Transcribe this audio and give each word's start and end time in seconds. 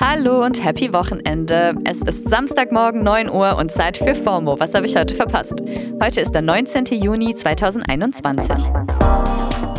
Hallo 0.00 0.44
und 0.44 0.64
happy 0.64 0.92
Wochenende. 0.92 1.74
Es 1.84 2.00
ist 2.02 2.28
Samstagmorgen 2.28 3.02
9 3.02 3.28
Uhr 3.28 3.56
und 3.56 3.72
Zeit 3.72 3.96
für 3.96 4.14
FOMO. 4.14 4.60
Was 4.60 4.72
habe 4.72 4.86
ich 4.86 4.94
heute 4.94 5.12
verpasst? 5.12 5.54
Heute 6.00 6.20
ist 6.20 6.32
der 6.32 6.42
19. 6.42 6.84
Juni 6.86 7.34
2021. 7.34 8.70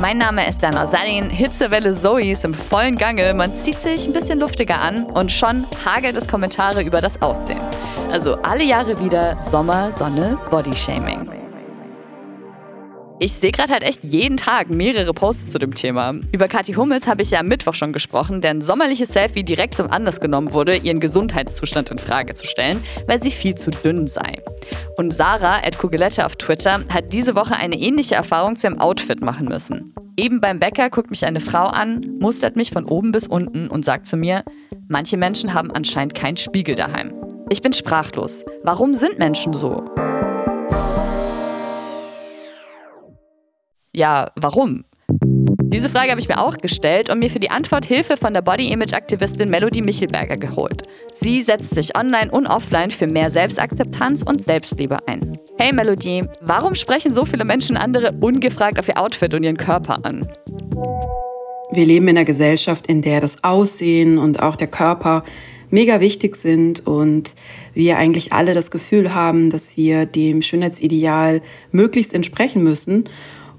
Mein 0.01 0.17
Name 0.17 0.45
ist 0.45 0.61
Dana 0.61 0.87
Salin. 0.87 1.29
Hitzewelle 1.29 1.93
Zoe 1.93 2.31
ist 2.31 2.43
im 2.43 2.53
vollen 2.53 2.97
Gange. 2.97 3.33
Man 3.33 3.49
zieht 3.49 3.79
sich 3.79 4.07
ein 4.07 4.13
bisschen 4.13 4.41
luftiger 4.41 4.81
an 4.81 5.05
und 5.05 5.31
schon 5.31 5.65
hagelt 5.85 6.17
es 6.17 6.27
Kommentare 6.27 6.81
über 6.81 6.99
das 6.99 7.21
Aussehen. 7.21 7.61
Also 8.11 8.35
alle 8.41 8.65
Jahre 8.65 8.99
wieder 9.01 9.41
Sommer, 9.41 9.93
Sonne, 9.93 10.37
Bodyshaming. 10.51 11.38
Ich 13.21 13.33
sehe 13.33 13.51
gerade 13.51 13.73
halt 13.73 13.83
echt 13.83 14.05
jeden 14.05 14.37
Tag 14.37 14.69
mehrere 14.69 15.13
Posts 15.13 15.51
zu 15.51 15.59
dem 15.59 15.75
Thema. 15.75 16.13
Über 16.31 16.47
Kathi 16.47 16.73
Hummels 16.73 17.05
habe 17.05 17.21
ich 17.21 17.31
ja 17.31 17.41
am 17.41 17.47
Mittwoch 17.47 17.73
schon 17.73 17.91
gesprochen, 17.91 18.39
deren 18.39 18.61
sommerliches 18.61 19.09
Selfie 19.09 19.43
direkt 19.43 19.75
zum 19.75 19.91
Anlass 19.91 20.21
genommen 20.21 20.53
wurde, 20.53 20.77
ihren 20.77 21.01
Gesundheitszustand 21.01 21.91
in 21.91 21.97
Frage 21.97 22.33
zu 22.35 22.47
stellen, 22.47 22.81
weil 23.07 23.21
sie 23.21 23.31
viel 23.31 23.55
zu 23.55 23.71
dünn 23.71 24.07
sei. 24.07 24.41
Und 24.95 25.13
Sarah, 25.13 25.57
at 25.65 25.77
Kugelette 25.77 26.25
auf 26.25 26.37
Twitter, 26.37 26.85
hat 26.87 27.11
diese 27.11 27.35
Woche 27.35 27.57
eine 27.57 27.75
ähnliche 27.75 28.15
Erfahrung 28.15 28.55
zu 28.55 28.67
ihrem 28.67 28.79
Outfit 28.79 29.19
machen 29.19 29.49
müssen. 29.49 29.93
Eben 30.15 30.39
beim 30.39 30.59
Bäcker 30.59 30.89
guckt 30.89 31.09
mich 31.09 31.25
eine 31.25 31.41
Frau 31.41 31.65
an, 31.65 32.05
mustert 32.21 32.55
mich 32.55 32.71
von 32.71 32.85
oben 32.85 33.11
bis 33.11 33.27
unten 33.27 33.67
und 33.67 33.83
sagt 33.83 34.07
zu 34.07 34.15
mir, 34.15 34.45
manche 34.87 35.17
Menschen 35.17 35.53
haben 35.53 35.71
anscheinend 35.71 36.15
keinen 36.15 36.37
Spiegel 36.37 36.75
daheim. 36.75 37.13
Ich 37.49 37.61
bin 37.61 37.73
sprachlos. 37.73 38.45
Warum 38.63 38.93
sind 38.93 39.19
Menschen 39.19 39.53
so? 39.53 39.83
Ja, 43.95 44.31
warum? 44.35 44.85
Diese 45.71 45.89
Frage 45.89 46.11
habe 46.11 46.21
ich 46.21 46.27
mir 46.27 46.39
auch 46.39 46.57
gestellt 46.57 47.09
und 47.09 47.19
mir 47.19 47.29
für 47.29 47.39
die 47.39 47.49
Antwort 47.49 47.85
Hilfe 47.85 48.17
von 48.17 48.33
der 48.33 48.43
Body-Image-Aktivistin 48.43 49.49
Melody 49.49 49.81
Michelberger 49.81 50.37
geholt. 50.37 50.83
Sie 51.13 51.41
setzt 51.41 51.73
sich 51.73 51.97
online 51.97 52.29
und 52.31 52.45
offline 52.45 52.91
für 52.91 53.07
mehr 53.07 53.31
Selbstakzeptanz 53.31 54.21
und 54.21 54.43
Selbstliebe 54.43 54.97
ein. 55.07 55.39
Hey 55.57 55.73
Melody, 55.73 56.23
warum 56.41 56.75
sprechen 56.75 57.13
so 57.13 57.25
viele 57.25 57.45
Menschen 57.45 57.77
andere 57.77 58.13
ungefragt 58.21 58.77
auf 58.77 58.87
ihr 58.87 58.99
Outfit 58.99 59.33
und 59.33 59.43
ihren 59.43 59.57
Körper 59.57 60.05
an? 60.05 60.27
Wir 61.71 61.85
leben 61.85 62.07
in 62.07 62.17
einer 62.17 62.25
Gesellschaft, 62.25 62.85
in 62.87 63.01
der 63.01 63.21
das 63.21 63.43
Aussehen 63.43 64.19
und 64.19 64.41
auch 64.41 64.55
der 64.55 64.67
Körper 64.67 65.23
mega 65.71 65.99
wichtig 65.99 66.35
sind 66.35 66.85
und 66.85 67.35
wir 67.73 67.97
eigentlich 67.97 68.33
alle 68.33 68.53
das 68.53 68.71
Gefühl 68.71 69.13
haben, 69.13 69.49
dass 69.49 69.77
wir 69.77 70.05
dem 70.05 70.41
Schönheitsideal 70.41 71.41
möglichst 71.71 72.13
entsprechen 72.13 72.63
müssen. 72.63 73.05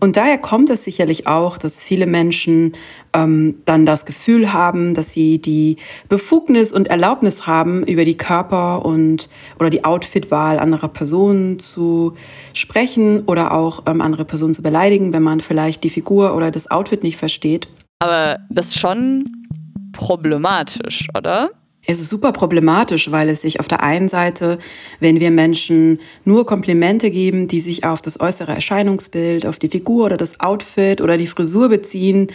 Und 0.01 0.17
daher 0.17 0.39
kommt 0.39 0.71
es 0.71 0.85
sicherlich 0.85 1.27
auch, 1.27 1.59
dass 1.59 1.83
viele 1.83 2.07
Menschen 2.07 2.73
ähm, 3.13 3.57
dann 3.67 3.85
das 3.85 4.07
Gefühl 4.07 4.53
haben, 4.53 4.95
dass 4.95 5.13
sie 5.13 5.39
die 5.39 5.77
Befugnis 6.09 6.73
und 6.73 6.89
Erlaubnis 6.89 7.47
haben, 7.47 7.85
über 7.85 8.07
die 8.07 8.17
Körper 8.17 8.85
und 8.85 9.29
oder 9.59 9.69
die 9.69 9.85
Outfitwahl 9.85 10.59
anderer 10.59 10.89
Personen 10.89 11.59
zu 11.59 12.15
sprechen 12.55 13.25
oder 13.27 13.53
auch 13.53 13.83
ähm, 13.87 14.01
andere 14.01 14.25
Personen 14.25 14.55
zu 14.55 14.63
beleidigen, 14.63 15.13
wenn 15.13 15.23
man 15.23 15.41
vielleicht 15.41 15.85
die 15.85 15.91
Figur 15.91 16.35
oder 16.35 16.51
das 16.51 16.71
Outfit 16.71 17.03
nicht 17.03 17.19
versteht. 17.19 17.69
Aber 17.99 18.39
das 18.49 18.69
ist 18.69 18.79
schon 18.79 19.25
problematisch, 19.93 21.09
oder? 21.17 21.51
Es 21.91 21.99
ist 21.99 22.11
super 22.11 22.31
problematisch, 22.31 23.11
weil 23.11 23.29
es 23.29 23.41
sich 23.41 23.59
auf 23.59 23.67
der 23.67 23.83
einen 23.83 24.09
Seite, 24.09 24.61
wenn 25.01 25.19
wir 25.19 25.33
Menschen 25.33 25.99
nur 26.25 26.47
Komplimente 26.47 27.11
geben, 27.11 27.49
die 27.49 27.59
sich 27.59 27.83
auf 27.83 28.01
das 28.01 28.21
äußere 28.21 28.53
Erscheinungsbild, 28.53 29.45
auf 29.45 29.59
die 29.59 29.69
Figur 29.69 30.05
oder 30.05 30.17
das 30.17 30.39
Outfit 30.39 31.01
oder 31.01 31.17
die 31.17 31.27
Frisur 31.27 31.69
beziehen, 31.69 32.29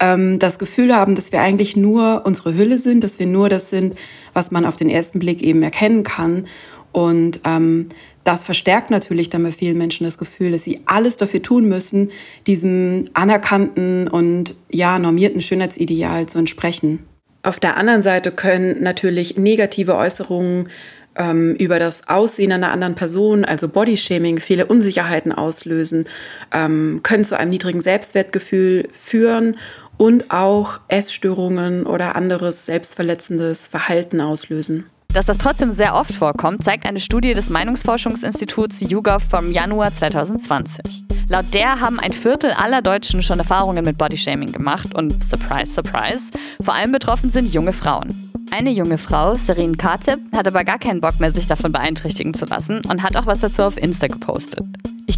ähm, 0.00 0.38
das 0.38 0.58
Gefühl 0.58 0.96
haben, 0.96 1.14
dass 1.14 1.30
wir 1.30 1.42
eigentlich 1.42 1.76
nur 1.76 2.22
unsere 2.24 2.54
Hülle 2.54 2.78
sind, 2.78 3.04
dass 3.04 3.18
wir 3.18 3.26
nur 3.26 3.50
das 3.50 3.68
sind, 3.68 3.96
was 4.32 4.50
man 4.50 4.64
auf 4.64 4.76
den 4.76 4.88
ersten 4.88 5.18
Blick 5.18 5.42
eben 5.42 5.62
erkennen 5.62 6.04
kann. 6.04 6.46
Und 6.92 7.40
ähm, 7.44 7.90
das 8.24 8.42
verstärkt 8.42 8.90
natürlich 8.90 9.28
dann 9.28 9.42
bei 9.42 9.52
vielen 9.52 9.76
Menschen 9.76 10.04
das 10.04 10.16
Gefühl, 10.16 10.52
dass 10.52 10.64
sie 10.64 10.80
alles 10.86 11.18
dafür 11.18 11.42
tun 11.42 11.68
müssen, 11.68 12.10
diesem 12.46 13.10
anerkannten 13.12 14.08
und 14.08 14.54
ja 14.70 14.98
normierten 14.98 15.42
Schönheitsideal 15.42 16.28
zu 16.28 16.38
entsprechen. 16.38 17.11
Auf 17.42 17.58
der 17.58 17.76
anderen 17.76 18.02
Seite 18.02 18.30
können 18.30 18.82
natürlich 18.82 19.36
negative 19.36 19.96
Äußerungen 19.96 20.68
ähm, 21.16 21.54
über 21.56 21.78
das 21.78 22.08
Aussehen 22.08 22.52
einer 22.52 22.70
anderen 22.70 22.94
Person, 22.94 23.44
also 23.44 23.68
Bodyshaming, 23.68 24.38
viele 24.38 24.66
Unsicherheiten 24.66 25.32
auslösen, 25.32 26.06
ähm, 26.52 27.00
können 27.02 27.24
zu 27.24 27.36
einem 27.38 27.50
niedrigen 27.50 27.80
Selbstwertgefühl 27.80 28.88
führen 28.92 29.56
und 29.96 30.30
auch 30.30 30.80
Essstörungen 30.88 31.84
oder 31.86 32.16
anderes 32.16 32.66
selbstverletzendes 32.66 33.66
Verhalten 33.66 34.20
auslösen. 34.20 34.86
Dass 35.12 35.26
das 35.26 35.36
trotzdem 35.36 35.72
sehr 35.72 35.94
oft 35.94 36.14
vorkommt, 36.14 36.64
zeigt 36.64 36.86
eine 36.86 37.00
Studie 37.00 37.34
des 37.34 37.50
Meinungsforschungsinstituts 37.50 38.80
YouGov 38.80 39.22
vom 39.28 39.52
Januar 39.52 39.92
2020. 39.92 41.11
Laut 41.28 41.54
der 41.54 41.80
haben 41.80 41.98
ein 42.00 42.12
Viertel 42.12 42.52
aller 42.52 42.82
Deutschen 42.82 43.22
schon 43.22 43.38
Erfahrungen 43.38 43.84
mit 43.84 43.98
Bodyshaming 43.98 44.52
gemacht 44.52 44.94
und 44.94 45.22
surprise, 45.22 45.72
surprise, 45.72 46.24
vor 46.62 46.74
allem 46.74 46.92
betroffen 46.92 47.30
sind 47.30 47.52
junge 47.52 47.72
Frauen. 47.72 48.30
Eine 48.50 48.70
junge 48.70 48.98
Frau, 48.98 49.34
Serene 49.34 49.76
Kateb, 49.76 50.20
hat 50.34 50.46
aber 50.46 50.64
gar 50.64 50.78
keinen 50.78 51.00
Bock 51.00 51.20
mehr, 51.20 51.32
sich 51.32 51.46
davon 51.46 51.72
beeinträchtigen 51.72 52.34
zu 52.34 52.44
lassen 52.44 52.82
und 52.88 53.02
hat 53.02 53.16
auch 53.16 53.26
was 53.26 53.40
dazu 53.40 53.62
auf 53.62 53.78
Insta 53.78 54.08
gepostet. 54.08 54.66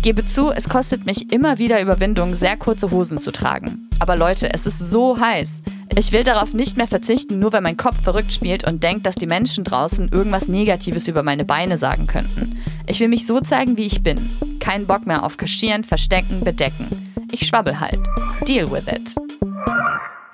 Gebe 0.05 0.27
zu, 0.27 0.53
es 0.53 0.69
kostet 0.69 1.07
mich 1.07 1.33
immer 1.33 1.59
wieder 1.59 1.81
Überwindung, 1.81 2.35
sehr 2.35 2.59
kurze 2.59 2.91
Hosen 2.91 3.17
zu 3.17 3.33
tragen. 3.33 3.89
Aber 4.01 4.19
Leute, 4.19 4.53
es 4.53 4.67
ist 4.67 4.79
so 4.79 5.19
heiß. 5.19 5.63
Ich 5.97 6.13
will 6.13 6.23
darauf 6.23 6.53
nicht 6.53 6.77
mehr 6.77 6.87
verzichten, 6.87 7.39
nur 7.39 7.55
weil 7.55 7.63
mein 7.63 7.79
Kopf 7.79 8.03
verrückt 8.03 8.31
spielt 8.31 8.69
und 8.69 8.85
denkt, 8.85 9.07
dass 9.07 9.15
die 9.15 9.27
Menschen 9.27 9.65
draußen 9.65 10.11
irgendwas 10.11 10.47
Negatives 10.47 11.09
über 11.09 11.23
meine 11.23 11.47
Beine 11.47 11.79
sagen 11.79 12.07
könnten. 12.07 12.63
Ich 12.87 13.01
will 13.01 13.09
mich 13.09 13.27
so 13.27 13.41
zeigen, 13.41 13.79
wie 13.79 13.87
ich 13.87 14.03
bin. 14.03 14.21
Kein 14.61 14.87
Bock 14.87 15.07
mehr 15.07 15.23
auf 15.23 15.39
Kaschieren, 15.39 15.85
Verstecken, 15.85 16.41
Bedecken. 16.41 16.87
Ich 17.33 17.47
schwabbel 17.47 17.81
halt. 17.81 18.01
Deal 18.47 18.71
with 18.71 18.87
it. 18.87 19.15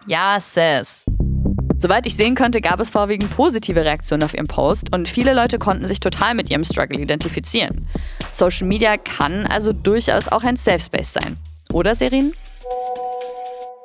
Ja, 0.09 0.41
sis. 0.41 1.04
Soweit 1.80 2.04
ich 2.04 2.14
sehen 2.14 2.34
konnte, 2.34 2.60
gab 2.60 2.78
es 2.78 2.91
vorwiegend 2.91 3.34
positive 3.34 3.82
Reaktionen 3.82 4.22
auf 4.22 4.34
ihren 4.34 4.46
Post 4.46 4.94
und 4.94 5.08
viele 5.08 5.32
Leute 5.32 5.58
konnten 5.58 5.86
sich 5.86 5.98
total 5.98 6.34
mit 6.34 6.50
ihrem 6.50 6.62
Struggle 6.62 7.00
identifizieren. 7.00 7.88
Social 8.32 8.66
Media 8.66 8.98
kann 8.98 9.46
also 9.46 9.72
durchaus 9.72 10.28
auch 10.28 10.44
ein 10.44 10.58
Safe 10.58 10.78
Space 10.78 11.14
sein. 11.14 11.38
Oder, 11.72 11.94
Serin? 11.94 12.34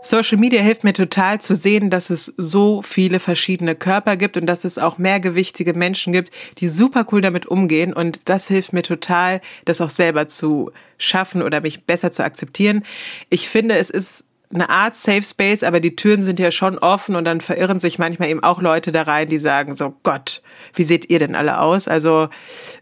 Social 0.02 0.38
Media 0.38 0.62
hilft 0.62 0.84
mir 0.84 0.94
total 0.94 1.40
zu 1.40 1.56
sehen, 1.56 1.90
dass 1.90 2.10
es 2.10 2.26
so 2.38 2.82
viele 2.82 3.20
verschiedene 3.20 3.76
Körper 3.76 4.18
gibt 4.18 4.36
und 4.36 4.46
dass 4.46 4.66
es 4.66 4.78
auch 4.78 4.98
mehrgewichtige 4.98 5.74
Menschen 5.74 6.12
gibt, 6.12 6.32
die 6.60 6.68
super 6.68 7.08
cool 7.12 7.22
damit 7.22 7.46
umgehen. 7.46 7.94
Und 7.94 8.20
das 8.26 8.50
hilft 8.50 8.74
mir 8.74 8.84
total, 8.84 9.40
das 9.64 9.80
auch 9.80 9.90
selber 9.90 10.28
zu 10.28 10.72
schaffen 10.98 11.42
oder 11.42 11.62
mich 11.62 11.86
besser 11.86 12.12
zu 12.12 12.26
akzeptieren. 12.26 12.84
Ich 13.30 13.48
finde, 13.48 13.78
es 13.78 13.90
ist 13.90 14.25
eine 14.54 14.70
Art 14.70 14.96
Safe 14.96 15.24
Space, 15.24 15.64
aber 15.64 15.80
die 15.80 15.96
Türen 15.96 16.24
sind 16.24 16.40
ja 16.40 16.52
schon 16.52 16.78
offen 16.78 17.16
und 17.16 17.26
dann 17.26 17.42
verirren 17.42 17.80
sich 17.80 18.00
manchmal 18.00 18.30
eben 18.30 18.44
auch 18.44 18.62
Leute 18.62 18.92
da 18.92 19.04
rein, 19.04 19.28
die 19.28 19.40
sagen 19.40 19.74
so, 19.74 19.96
Gott, 20.04 20.42
wie 20.74 20.84
seht 20.84 21.10
ihr 21.10 21.20
denn 21.20 21.36
alle 21.36 21.60
aus? 21.60 21.88
Also 21.88 22.30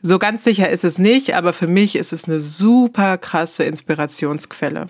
so 0.01 0.19
ganz 0.19 0.43
sicher 0.43 0.69
ist 0.69 0.83
es 0.83 0.97
nicht, 0.97 1.35
aber 1.35 1.53
für 1.53 1.67
mich 1.67 1.95
ist 1.95 2.13
es 2.13 2.25
eine 2.25 2.39
super 2.39 3.17
krasse 3.17 3.63
Inspirationsquelle. 3.63 4.87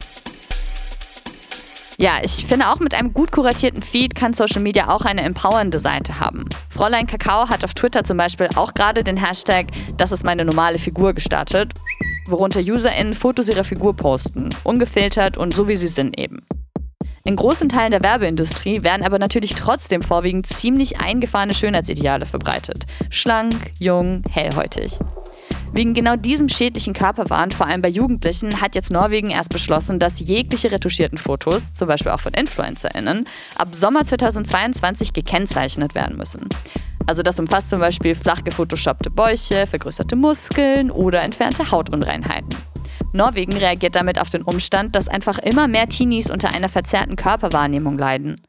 Ja, 1.98 2.20
ich 2.24 2.46
finde 2.48 2.70
auch 2.70 2.80
mit 2.80 2.94
einem 2.94 3.14
gut 3.14 3.32
kuratierten 3.32 3.84
Feed 3.84 4.16
kann 4.16 4.34
Social 4.34 4.62
Media 4.62 4.90
auch 4.90 5.06
eine 5.06 5.22
empowernde 5.22 5.78
Seite 5.78 6.20
haben. 6.20 6.50
Fräulein 6.70 7.08
Kakao 7.08 7.50
hat 7.50 7.64
auf 7.64 7.74
Twitter 7.74 8.04
zum 8.04 8.18
Beispiel 8.18 8.50
auch 8.56 8.74
gerade 8.74 9.04
den 9.04 9.18
Hashtag 9.18 9.68
Das 9.98 10.12
ist 10.12 10.24
meine 10.24 10.44
normale 10.44 10.80
Figur 10.80 11.14
gestartet, 11.14 11.74
worunter 12.28 12.62
UserInnen 12.62 13.14
Fotos 13.14 13.48
ihrer 13.48 13.64
Figur 13.64 13.96
posten, 13.96 14.50
ungefiltert 14.64 15.38
und 15.38 15.56
so 15.56 15.68
wie 15.68 15.76
sie 15.76 15.88
sind 15.88 16.18
eben. 16.20 16.44
In 17.26 17.38
großen 17.38 17.70
Teilen 17.70 17.92
der 17.92 18.04
Werbeindustrie 18.04 18.84
werden 18.84 19.06
aber 19.06 19.18
natürlich 19.18 19.56
trotzdem 19.56 20.02
vorwiegend 20.02 20.46
ziemlich 20.46 21.00
eingefahrene 21.00 21.54
Schönheitsideale 21.54 22.26
verbreitet. 22.26 22.86
Schlank, 23.10 23.72
jung, 23.80 24.24
hellhäutig. 24.30 25.00
Wegen 25.72 25.94
genau 25.94 26.18
diesem 26.18 26.50
schädlichen 26.50 26.94
Körperwahn, 26.94 27.52
vor 27.52 27.66
allem 27.66 27.82
bei 27.82 27.88
Jugendlichen, 27.88 28.60
hat 28.60 28.76
jetzt 28.76 28.92
Norwegen 28.92 29.32
erst 29.32 29.50
beschlossen, 29.50 30.00
dass 30.00 30.20
jegliche 30.20 30.70
retuschierten 30.70 31.18
Fotos, 31.18 31.74
zum 31.74 31.88
Beispiel 31.88 32.12
auch 32.12 32.20
von 32.20 32.34
InfluencerInnen, 32.34 33.24
ab 33.56 33.70
Sommer 33.74 34.04
2022 34.04 35.14
gekennzeichnet 35.14 35.96
werden 35.96 36.18
müssen. 36.18 36.50
Also 37.06 37.22
das 37.22 37.40
umfasst 37.40 37.70
zum 37.70 37.80
Beispiel 37.80 38.16
flach 38.16 38.44
gefotoshoppte 38.44 39.10
Bäuche, 39.10 39.68
vergrößerte 39.68 40.16
Muskeln 40.16 40.90
oder 40.90 41.22
entfernte 41.22 41.72
Hautunreinheiten. 41.72 42.56
Norwegen 43.12 43.54
reagiert 43.56 43.96
damit 43.96 44.20
auf 44.20 44.30
den 44.30 44.42
Umstand, 44.42 44.96
dass 44.96 45.08
einfach 45.08 45.38
immer 45.38 45.68
mehr 45.68 45.88
Teenies 45.88 46.32
unter 46.32 46.50
einer 46.50 46.70
verzerrten 46.70 47.16
Körperwahrnehmung 47.16 47.98
leiden. 47.98 48.42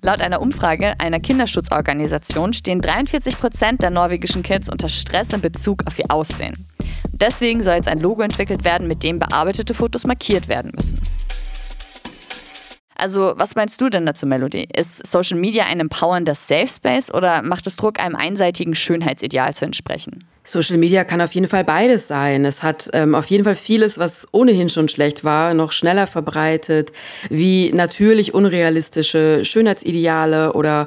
Laut 0.00 0.20
einer 0.20 0.40
Umfrage 0.40 0.98
einer 0.98 1.20
Kinderschutzorganisation 1.20 2.54
stehen 2.54 2.80
43 2.80 3.38
Prozent 3.38 3.82
der 3.82 3.90
norwegischen 3.90 4.42
Kids 4.42 4.68
unter 4.68 4.88
Stress 4.88 5.32
in 5.32 5.40
Bezug 5.40 5.86
auf 5.86 5.98
ihr 5.98 6.10
Aussehen. 6.10 6.54
Deswegen 7.12 7.62
soll 7.62 7.74
jetzt 7.74 7.86
ein 7.88 8.00
Logo 8.00 8.22
entwickelt 8.22 8.64
werden, 8.64 8.88
mit 8.88 9.04
dem 9.04 9.20
bearbeitete 9.20 9.74
Fotos 9.74 10.06
markiert 10.06 10.48
werden 10.48 10.72
müssen. 10.74 10.98
Also, 13.02 13.32
was 13.34 13.56
meinst 13.56 13.80
du 13.80 13.88
denn 13.88 14.06
dazu, 14.06 14.26
Melody? 14.26 14.68
Ist 14.72 15.04
Social 15.04 15.36
Media 15.36 15.64
ein 15.64 15.80
empowerndes 15.80 16.46
Safe 16.46 16.68
Space 16.68 17.12
oder 17.12 17.42
macht 17.42 17.66
es 17.66 17.74
Druck, 17.74 17.98
einem 17.98 18.14
einseitigen 18.14 18.76
Schönheitsideal 18.76 19.52
zu 19.54 19.64
entsprechen? 19.64 20.22
Social 20.44 20.76
Media 20.76 21.02
kann 21.02 21.20
auf 21.20 21.32
jeden 21.32 21.48
Fall 21.48 21.64
beides 21.64 22.06
sein. 22.06 22.44
Es 22.44 22.62
hat 22.62 22.90
ähm, 22.92 23.16
auf 23.16 23.26
jeden 23.26 23.42
Fall 23.42 23.56
vieles, 23.56 23.98
was 23.98 24.28
ohnehin 24.30 24.68
schon 24.68 24.88
schlecht 24.88 25.24
war, 25.24 25.52
noch 25.52 25.72
schneller 25.72 26.06
verbreitet, 26.06 26.92
wie 27.28 27.72
natürlich 27.72 28.34
unrealistische 28.34 29.44
Schönheitsideale 29.44 30.52
oder 30.52 30.86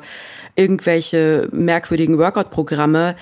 irgendwelche 0.56 1.50
merkwürdigen 1.52 2.18
Workout-Programme. 2.18 3.16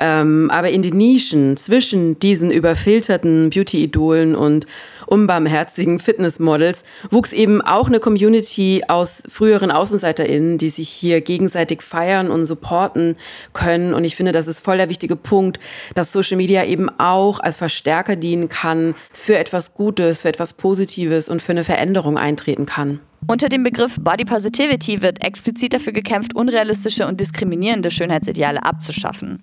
Ähm, 0.00 0.50
aber 0.50 0.70
in 0.70 0.82
den 0.82 0.96
Nischen 0.96 1.56
zwischen 1.56 2.18
diesen 2.18 2.50
überfilterten 2.50 3.50
Beauty-Idolen 3.50 4.34
und 4.34 4.66
unbarmherzigen 5.06 6.00
Fitnessmodels 6.00 6.82
wuchs 7.10 7.32
eben 7.32 7.62
auch 7.62 7.86
eine 7.86 8.00
Community 8.00 8.82
aus 8.88 9.22
früheren 9.28 9.70
AußenseiterInnen, 9.70 10.58
die 10.58 10.70
sich 10.70 10.88
hier 10.88 11.20
gegenseitig 11.20 11.82
feiern 11.82 12.32
und 12.32 12.44
supporten 12.44 13.16
können. 13.52 13.94
Und 13.94 14.02
ich 14.02 14.16
finde, 14.16 14.32
das 14.32 14.48
ist 14.48 14.60
voll 14.60 14.78
der 14.78 14.88
wichtige 14.88 15.14
Punkt, 15.14 15.60
dass 15.94 16.12
Social 16.12 16.38
Media 16.38 16.64
eben 16.64 16.90
auch 16.98 17.38
als 17.38 17.56
Verstärker 17.56 18.16
dienen 18.16 18.48
kann 18.48 18.96
für 19.12 19.38
etwas 19.38 19.74
Gutes, 19.74 20.22
für 20.22 20.28
etwas 20.28 20.54
Positives 20.54 21.28
und 21.28 21.40
für 21.40 21.52
eine 21.52 21.64
Veränderung 21.64 22.18
eintreten 22.18 22.66
kann. 22.66 22.98
Unter 23.26 23.48
dem 23.48 23.62
Begriff 23.62 23.96
Body 23.98 24.24
Positivity 24.24 25.00
wird 25.00 25.24
explizit 25.24 25.72
dafür 25.72 25.94
gekämpft, 25.94 26.36
unrealistische 26.36 27.06
und 27.06 27.20
diskriminierende 27.20 27.90
Schönheitsideale 27.90 28.62
abzuschaffen. 28.62 29.42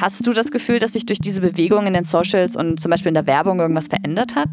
Hast 0.00 0.26
du 0.26 0.32
das 0.32 0.50
Gefühl, 0.50 0.80
dass 0.80 0.94
sich 0.94 1.06
durch 1.06 1.20
diese 1.20 1.40
Bewegung 1.40 1.86
in 1.86 1.92
den 1.92 2.04
Socials 2.04 2.56
und 2.56 2.80
zum 2.80 2.90
Beispiel 2.90 3.08
in 3.10 3.14
der 3.14 3.26
Werbung 3.26 3.60
irgendwas 3.60 3.86
verändert 3.86 4.34
hat? 4.34 4.48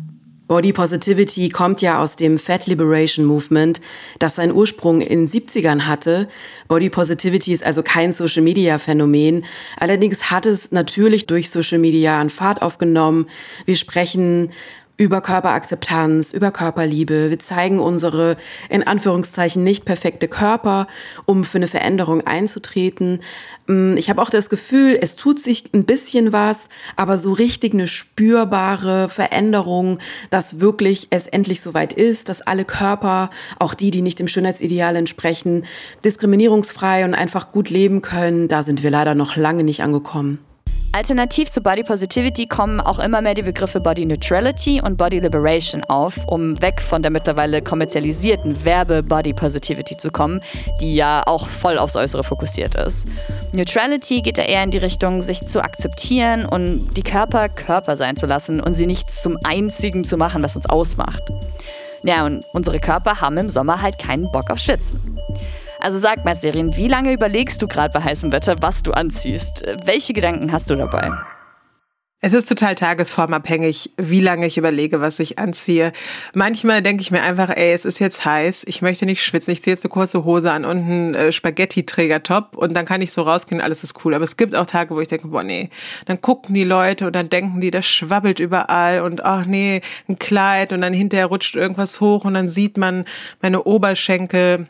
Body 0.47 0.73
Positivity 0.73 1.49
kommt 1.49 1.81
ja 1.81 1.99
aus 1.99 2.15
dem 2.15 2.39
Fat 2.39 2.65
Liberation 2.67 3.25
Movement, 3.25 3.81
das 4.17 4.35
seinen 4.35 4.51
Ursprung 4.51 4.99
in 5.01 5.25
den 5.25 5.27
70ern 5.27 5.81
hatte. 5.81 6.27
Body 6.67 6.89
Positivity 6.89 7.53
ist 7.53 7.63
also 7.63 7.83
kein 7.83 8.11
Social 8.11 8.41
Media 8.41 8.79
Phänomen. 8.79 9.45
Allerdings 9.77 10.31
hat 10.31 10.47
es 10.47 10.71
natürlich 10.71 11.27
durch 11.27 11.51
Social 11.51 11.77
Media 11.77 12.19
an 12.19 12.31
Fahrt 12.31 12.63
aufgenommen. 12.63 13.27
Wir 13.65 13.75
sprechen 13.75 14.49
über 14.99 15.21
Körperakzeptanz, 15.21 16.33
über 16.33 16.51
Körperliebe. 16.51 17.29
Wir 17.29 17.39
zeigen 17.39 17.79
unsere 17.79 18.35
in 18.69 18.83
Anführungszeichen 18.83 19.63
nicht 19.63 19.85
perfekte 19.85 20.27
Körper, 20.27 20.87
um 21.25 21.45
für 21.45 21.57
eine 21.57 21.69
Veränderung 21.69 22.27
einzutreten. 22.27 23.21
Mm, 23.67 23.95
ich 23.95 24.09
habe 24.09 24.21
auch 24.21 24.29
das 24.29 24.49
Gefühl, 24.49 24.99
es 25.01 25.15
tut 25.15 25.39
sich 25.39 25.73
ein 25.73 25.85
bisschen 25.85 26.33
was, 26.33 26.67
aber 26.97 27.17
so 27.17 27.31
richtig 27.31 27.73
eine 27.73 27.87
spürbare 27.87 29.07
Veränderung, 29.07 29.99
dass 30.31 30.59
wirklich 30.59 31.07
es 31.11 31.27
endlich 31.27 31.61
soweit 31.61 31.93
ist, 31.93 32.27
dass 32.27 32.41
alle 32.41 32.65
Körper, 32.65 33.29
auch 33.57 33.75
die, 33.75 33.91
die 33.91 34.01
nicht 34.01 34.19
dem 34.19 34.27
Schönheitsideal 34.27 34.97
entsprechen, 34.97 35.63
diskriminierungsfrei 36.03 37.05
und 37.05 37.13
einfach 37.13 37.53
gut 37.53 37.69
leben 37.69 38.01
können, 38.01 38.49
da 38.49 38.63
sind 38.63 38.83
wir 38.83 38.91
leider 38.91 39.15
noch 39.15 39.37
lange 39.37 39.63
nicht 39.63 39.81
angekommen. 39.81 40.39
Alternativ 40.91 41.51
zu 41.51 41.61
Body 41.61 41.83
Positivity 41.83 42.47
kommen 42.47 42.79
auch 42.79 42.97
immer 42.97 43.21
mehr 43.21 43.35
die 43.35 43.43
Begriffe 43.43 43.79
Body 43.79 44.05
Neutrality 44.07 44.81
und 44.81 44.97
Body 44.97 45.19
Liberation 45.19 45.83
auf, 45.83 46.19
um 46.27 46.59
weg 46.61 46.81
von 46.81 47.03
der 47.03 47.11
mittlerweile 47.11 47.61
kommerzialisierten 47.61 48.65
Werbe-Body 48.65 49.33
Positivity 49.33 49.95
zu 49.95 50.09
kommen, 50.09 50.39
die 50.81 50.91
ja 50.91 51.21
auch 51.27 51.47
voll 51.47 51.77
aufs 51.77 51.95
Äußere 51.95 52.23
fokussiert 52.23 52.73
ist. 52.73 53.05
Neutrality 53.53 54.21
geht 54.21 54.39
ja 54.39 54.45
eher 54.45 54.63
in 54.63 54.71
die 54.71 54.79
Richtung, 54.79 55.21
sich 55.21 55.41
zu 55.41 55.63
akzeptieren 55.63 56.43
und 56.43 56.89
die 56.97 57.03
Körper 57.03 57.49
Körper 57.49 57.95
sein 57.95 58.17
zu 58.17 58.25
lassen 58.25 58.59
und 58.59 58.73
sie 58.73 58.87
nicht 58.87 59.11
zum 59.11 59.37
einzigen 59.43 60.05
zu 60.05 60.17
machen, 60.17 60.43
was 60.43 60.55
uns 60.55 60.65
ausmacht. 60.67 61.21
Ja, 62.03 62.25
und 62.25 62.45
unsere 62.53 62.79
Körper 62.79 63.21
haben 63.21 63.37
im 63.37 63.49
Sommer 63.49 63.81
halt 63.81 63.99
keinen 63.99 64.31
Bock 64.31 64.49
auf 64.49 64.57
Schwitzen. 64.57 65.19
Also 65.79 65.97
sag 65.97 66.25
mal, 66.25 66.35
Serin, 66.35 66.75
wie 66.75 66.89
lange 66.89 67.13
überlegst 67.13 67.61
du 67.61 67.67
gerade 67.67 67.97
bei 67.97 68.03
heißem 68.03 68.33
Wetter, 68.33 68.61
was 68.61 68.83
du 68.83 68.91
anziehst? 68.91 69.63
Welche 69.85 70.11
Gedanken 70.11 70.51
hast 70.51 70.69
du 70.69 70.75
dabei? 70.75 71.09
Es 72.21 72.33
ist 72.33 72.49
total 72.49 72.75
tagesformabhängig, 72.75 73.91
wie 73.95 74.19
lange 74.19 74.45
ich 74.45 74.57
überlege, 74.57 74.99
was 74.99 75.19
ich 75.19 75.39
anziehe. 75.39 75.93
Manchmal 76.33 76.81
denke 76.81 77.01
ich 77.01 77.11
mir 77.11 77.21
einfach, 77.21 77.49
ey, 77.49 77.71
es 77.71 77.85
ist 77.85 77.99
jetzt 77.99 78.25
heiß, 78.25 78.65
ich 78.67 78.81
möchte 78.81 79.05
nicht 79.05 79.23
schwitzen, 79.23 79.53
ich 79.53 79.63
ziehe 79.63 79.73
jetzt 79.73 79.85
eine 79.85 79.91
kurze 79.91 80.25
Hose 80.25 80.51
an 80.51 80.65
und 80.65 80.79
einen 80.79 81.15
äh, 81.15 81.31
Spaghetti-Trägertop 81.31 82.57
und 82.57 82.73
dann 82.73 82.85
kann 82.85 83.01
ich 83.01 83.13
so 83.13 83.21
rausgehen, 83.21 83.61
alles 83.61 83.83
ist 83.83 84.03
cool. 84.03 84.13
Aber 84.13 84.25
es 84.25 84.35
gibt 84.35 84.53
auch 84.53 84.65
Tage, 84.65 84.93
wo 84.93 84.99
ich 84.99 85.07
denke, 85.07 85.29
boah, 85.29 85.43
nee, 85.43 85.69
dann 86.07 86.19
gucken 86.19 86.53
die 86.55 86.65
Leute 86.65 87.07
und 87.07 87.15
dann 87.15 87.29
denken 87.29 87.61
die, 87.61 87.71
das 87.71 87.85
schwabbelt 87.85 88.41
überall 88.41 88.99
und 88.99 89.23
ach 89.23 89.45
nee, 89.45 89.79
ein 90.09 90.19
Kleid 90.19 90.73
und 90.73 90.81
dann 90.81 90.91
hinterher 90.91 91.27
rutscht 91.27 91.55
irgendwas 91.55 92.01
hoch 92.01 92.25
und 92.25 92.33
dann 92.33 92.49
sieht 92.49 92.75
man 92.75 93.05
meine 93.41 93.63
Oberschenkel. 93.63 94.67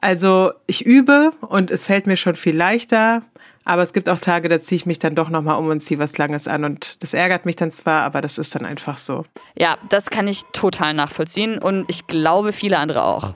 Also 0.00 0.52
ich 0.66 0.84
übe 0.84 1.32
und 1.40 1.70
es 1.70 1.84
fällt 1.84 2.06
mir 2.06 2.16
schon 2.16 2.34
viel 2.34 2.56
leichter. 2.56 3.22
Aber 3.68 3.82
es 3.82 3.92
gibt 3.92 4.08
auch 4.08 4.20
Tage, 4.20 4.48
da 4.48 4.60
ziehe 4.60 4.76
ich 4.76 4.86
mich 4.86 5.00
dann 5.00 5.16
doch 5.16 5.28
nochmal 5.28 5.58
um 5.58 5.66
und 5.66 5.80
ziehe 5.80 5.98
was 5.98 6.16
Langes 6.18 6.46
an. 6.46 6.64
Und 6.64 7.02
das 7.02 7.14
ärgert 7.14 7.46
mich 7.46 7.56
dann 7.56 7.72
zwar, 7.72 8.02
aber 8.02 8.22
das 8.22 8.38
ist 8.38 8.54
dann 8.54 8.64
einfach 8.64 8.96
so. 8.96 9.24
Ja, 9.58 9.76
das 9.90 10.08
kann 10.08 10.28
ich 10.28 10.44
total 10.52 10.94
nachvollziehen 10.94 11.58
und 11.58 11.84
ich 11.88 12.06
glaube 12.06 12.52
viele 12.52 12.78
andere 12.78 13.02
auch. 13.02 13.32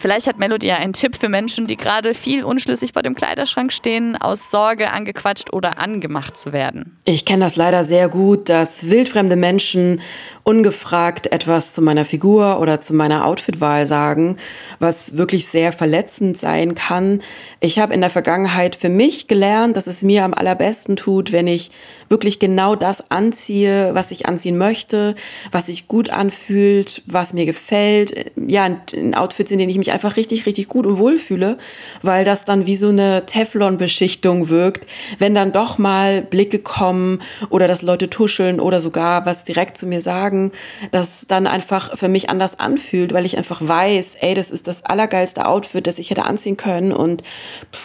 Vielleicht 0.00 0.26
hat 0.26 0.38
Melody 0.38 0.68
ja 0.68 0.76
einen 0.76 0.94
Tipp 0.94 1.14
für 1.14 1.28
Menschen, 1.28 1.66
die 1.66 1.76
gerade 1.76 2.14
viel 2.14 2.42
unschlüssig 2.42 2.94
vor 2.94 3.02
dem 3.02 3.14
Kleiderschrank 3.14 3.70
stehen, 3.70 4.16
aus 4.16 4.50
Sorge 4.50 4.92
angequatscht 4.92 5.52
oder 5.52 5.78
angemacht 5.78 6.38
zu 6.38 6.54
werden. 6.54 6.96
Ich 7.04 7.26
kenne 7.26 7.44
das 7.44 7.56
leider 7.56 7.84
sehr 7.84 8.08
gut, 8.08 8.48
dass 8.48 8.88
wildfremde 8.88 9.36
Menschen 9.36 10.00
ungefragt 10.42 11.30
etwas 11.32 11.74
zu 11.74 11.82
meiner 11.82 12.06
Figur 12.06 12.60
oder 12.60 12.80
zu 12.80 12.94
meiner 12.94 13.26
Outfitwahl 13.26 13.86
sagen, 13.86 14.38
was 14.78 15.18
wirklich 15.18 15.46
sehr 15.46 15.70
verletzend 15.72 16.38
sein 16.38 16.74
kann. 16.74 17.20
Ich 17.60 17.78
habe 17.78 17.92
in 17.92 18.00
der 18.00 18.08
Vergangenheit 18.08 18.76
für 18.76 18.88
mich 18.88 19.28
gelernt, 19.28 19.76
dass 19.76 19.86
es 19.86 20.02
mir 20.02 20.24
am 20.24 20.32
allerbesten 20.32 20.96
tut, 20.96 21.30
wenn 21.30 21.46
ich 21.46 21.70
wirklich 22.08 22.38
genau 22.38 22.74
das 22.74 23.10
anziehe, 23.10 23.94
was 23.94 24.10
ich 24.10 24.26
anziehen 24.26 24.56
möchte, 24.56 25.14
was 25.52 25.66
sich 25.66 25.86
gut 25.88 26.10
anfühlt, 26.10 27.02
was 27.06 27.34
mir 27.34 27.46
gefällt. 27.46 28.32
Ja, 28.36 28.66
in 28.92 29.14
Outfits, 29.14 29.50
in 29.52 29.58
denen 29.58 29.70
ich 29.70 29.78
mich 29.78 29.89
einfach 29.92 30.16
richtig, 30.16 30.46
richtig 30.46 30.68
gut 30.68 30.86
und 30.86 30.98
wohl 30.98 31.18
fühle, 31.18 31.58
weil 32.02 32.24
das 32.24 32.44
dann 32.44 32.66
wie 32.66 32.76
so 32.76 32.88
eine 32.88 33.26
Teflon-Beschichtung 33.26 34.48
wirkt, 34.48 34.86
wenn 35.18 35.34
dann 35.34 35.52
doch 35.52 35.78
mal 35.78 36.22
Blicke 36.22 36.58
kommen 36.58 37.20
oder 37.48 37.68
dass 37.68 37.82
Leute 37.82 38.10
tuscheln 38.10 38.60
oder 38.60 38.80
sogar 38.80 39.26
was 39.26 39.44
direkt 39.44 39.76
zu 39.76 39.86
mir 39.86 40.00
sagen 40.00 40.52
dass 40.92 41.26
dann 41.26 41.46
einfach 41.46 41.96
für 41.96 42.08
mich 42.08 42.30
anders 42.30 42.58
anfühlt, 42.58 43.12
weil 43.12 43.26
ich 43.26 43.36
einfach 43.36 43.60
weiß, 43.66 44.16
ey, 44.20 44.34
das 44.34 44.50
ist 44.50 44.66
das 44.66 44.84
allergeilste 44.84 45.46
Outfit, 45.46 45.86
das 45.86 45.98
ich 45.98 46.10
hätte 46.10 46.24
anziehen 46.24 46.56
können 46.56 46.92
und 46.92 47.22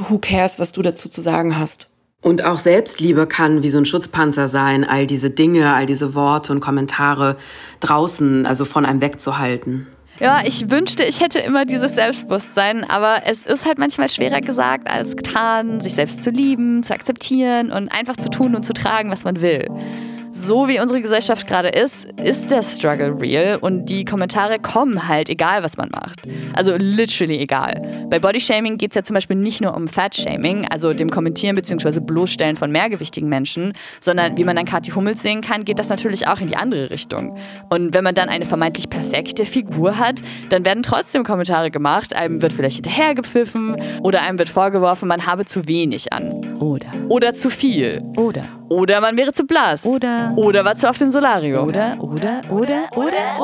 who 0.10 0.20
cares, 0.20 0.60
was 0.60 0.72
du 0.72 0.82
dazu 0.82 1.10
zu 1.10 1.22
sagen 1.22 1.58
hast. 1.58 1.88
Und 2.22 2.44
auch 2.44 2.58
Selbstliebe 2.58 3.28
kann 3.28 3.62
wie 3.62 3.70
so 3.70 3.78
ein 3.78 3.86
Schutzpanzer 3.86 4.48
sein, 4.48 4.84
all 4.84 5.06
diese 5.06 5.30
Dinge, 5.30 5.74
all 5.74 5.86
diese 5.86 6.16
Worte 6.16 6.54
und 6.54 6.60
Kommentare 6.60 7.38
draußen, 7.82 8.48
also 8.48 8.66
von 8.66 8.84
einem 8.86 9.02
wegzuhalten. 9.02 9.88
Ja, 10.20 10.42
ich 10.46 10.70
wünschte, 10.70 11.04
ich 11.04 11.20
hätte 11.20 11.40
immer 11.40 11.66
dieses 11.66 11.96
Selbstbewusstsein, 11.96 12.84
aber 12.90 13.24
es 13.26 13.46
ist 13.46 13.66
halt 13.66 13.78
manchmal 13.78 14.08
schwerer 14.08 14.40
gesagt 14.40 14.90
als 14.90 15.18
getan, 15.18 15.82
sich 15.82 15.94
selbst 15.94 16.24
zu 16.24 16.30
lieben, 16.30 16.84
zu 16.84 16.94
akzeptieren 16.94 17.72
und 17.72 17.90
einfach 17.90 18.16
zu 18.16 18.30
tun 18.30 18.56
und 18.56 18.64
zu 18.64 18.74
tragen, 18.74 19.12
was 19.12 19.26
man 19.26 19.42
will 19.42 19.68
so 20.36 20.68
wie 20.68 20.82
unsere 20.82 21.02
Gesellschaft 21.02 21.48
gerade 21.48 21.70
ist, 21.70 22.06
ist 22.22 22.52
der 22.52 22.62
Struggle 22.62 23.20
real 23.22 23.58
und 23.62 23.86
die 23.86 24.04
Kommentare 24.04 24.60
kommen 24.60 25.08
halt, 25.08 25.30
egal 25.30 25.64
was 25.64 25.78
man 25.78 25.90
macht. 25.90 26.24
Also 26.54 26.76
literally 26.78 27.40
egal. 27.40 27.80
Bei 28.10 28.20
Bodyshaming 28.20 28.78
geht 28.78 28.92
es 28.92 28.96
ja 28.96 29.04
zum 29.04 29.14
Beispiel 29.14 29.38
nicht 29.38 29.62
nur 29.62 29.74
um 29.74 29.88
Fatshaming, 29.88 30.68
also 30.70 30.94
dem 30.94 31.10
Kommentieren 31.10 31.56
bzw. 31.56 32.02
Bloßstellen 32.02 32.58
von 32.58 32.70
mehrgewichtigen 32.70 33.30
Menschen, 33.30 33.72
sondern 34.02 34.38
wie 34.38 34.44
man 34.44 34.58
an 34.58 34.66
Kathi 34.66 34.92
Hummels 34.92 35.22
sehen 35.22 35.40
kann, 35.40 35.64
geht 35.64 35.80
das 35.80 35.88
natürlich 35.88 36.28
auch 36.28 36.42
in 36.42 36.50
die 36.50 36.58
andere 36.58 36.90
Richtung. 36.90 37.38
Und 37.70 37.94
wenn 37.94 38.04
man 38.04 38.14
dann 38.14 38.28
eine 38.28 38.46
vermeintlich 38.46 38.90
perfekte 38.90 39.46
Figur 39.46 39.98
hat, 39.98 40.22
dann 40.50 40.66
werden 40.66 40.84
trotzdem 40.84 41.24
Kommentare 41.24 41.72
gemacht, 41.72 42.14
einem 42.14 42.42
wird 42.42 42.52
vielleicht 42.52 42.76
hinterhergepfiffen 42.76 43.78
oder 44.02 44.22
einem 44.22 44.38
wird 44.38 44.50
vorgeworfen, 44.50 45.08
man 45.08 45.26
habe 45.26 45.46
zu 45.46 45.66
wenig 45.70 46.12
an. 46.12 46.58
Oder. 46.60 46.88
Oder 47.08 47.34
zu 47.34 47.50
viel. 47.50 48.04
Oder. 48.18 48.44
Oder 48.70 49.02
man 49.02 49.18
wäre 49.18 49.32
zu 49.32 49.46
blass. 49.46 49.86
Oder. 49.86 50.34
Oder 50.36 50.66
war 50.66 50.76
zu 50.76 50.88
oft 50.88 51.02
im 51.02 51.12
Solarium. 51.12 51.68
Oder, 51.68 51.98
oder, 52.00 52.42
oder, 52.50 52.90
oder, 52.96 53.08
oder, 53.38 53.42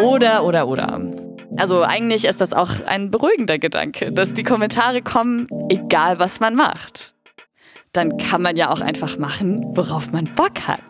oder. 0.00 0.44
Oder, 0.44 0.44
oder, 0.44 0.68
oder. 0.68 1.00
Also 1.56 1.82
eigentlich 1.82 2.24
ist 2.24 2.40
das 2.40 2.52
auch 2.52 2.70
ein 2.86 3.10
beruhigender 3.10 3.58
Gedanke, 3.58 4.12
dass 4.12 4.32
die 4.32 4.44
Kommentare 4.44 5.02
kommen, 5.02 5.48
egal 5.68 6.18
was 6.18 6.40
man 6.40 6.54
macht. 6.54 7.14
Dann 7.92 8.16
kann 8.16 8.42
man 8.42 8.56
ja 8.56 8.70
auch 8.70 8.80
einfach 8.80 9.18
machen, 9.18 9.64
worauf 9.74 10.12
man 10.12 10.24
Bock 10.36 10.66
hat. 10.66 10.80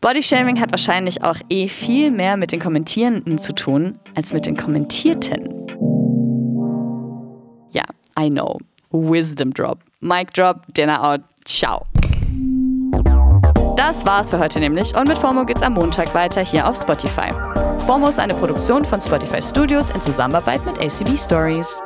Bodyshaming 0.00 0.60
hat 0.60 0.70
wahrscheinlich 0.70 1.24
auch 1.24 1.36
eh 1.48 1.68
viel 1.68 2.10
mehr 2.10 2.36
mit 2.36 2.52
den 2.52 2.60
Kommentierenden 2.60 3.38
zu 3.38 3.54
tun, 3.54 3.98
als 4.14 4.32
mit 4.32 4.46
den 4.46 4.56
Kommentierten. 4.56 5.66
Ja, 7.72 7.84
I 8.18 8.30
know. 8.30 8.58
Wisdom 8.90 9.52
Drop. 9.52 9.78
Mic 10.00 10.32
Drop, 10.34 10.62
Dinner 10.74 11.02
Out. 11.02 11.20
Ciao. 11.44 11.84
Das 13.76 14.04
war's 14.04 14.30
für 14.30 14.38
heute 14.38 14.60
nämlich 14.60 14.96
und 14.96 15.08
mit 15.08 15.18
FOMO 15.18 15.44
geht's 15.44 15.62
am 15.62 15.74
Montag 15.74 16.14
weiter 16.14 16.42
hier 16.42 16.68
auf 16.68 16.76
Spotify. 16.76 17.30
FOMO 17.86 18.08
ist 18.08 18.18
eine 18.18 18.34
Produktion 18.34 18.84
von 18.84 19.00
Spotify 19.00 19.42
Studios 19.42 19.90
in 19.90 20.00
Zusammenarbeit 20.00 20.64
mit 20.66 20.78
ACB 20.78 21.16
Stories. 21.16 21.80